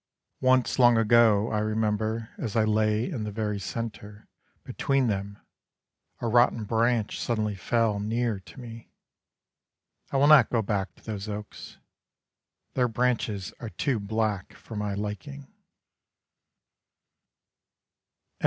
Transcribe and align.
Once 0.39 0.79
long 0.79 0.97
ago 0.97 1.51
I 1.51 1.59
remember 1.59 2.29
As 2.39 2.55
I 2.55 2.63
lay 2.63 3.07
in 3.07 3.23
the 3.23 3.29
very 3.31 3.59
centre, 3.59 4.27
Between 4.63 5.05
them: 5.09 5.37
A 6.21 6.27
rotten 6.27 6.63
branch 6.63 7.19
suddenly 7.19 7.53
fell 7.53 7.99
Near 7.99 8.39
to 8.39 8.59
me. 8.59 8.89
I 10.09 10.17
will 10.17 10.25
not 10.25 10.49
go 10.49 10.63
back 10.63 10.95
to 10.95 11.03
those 11.03 11.29
oaks: 11.29 11.77
Their 12.73 12.87
branches 12.87 13.53
are 13.59 13.69
too 13.69 13.99
black 13.99 14.53
for 14.55 14.75
my 14.75 14.95
liking. 14.95 15.53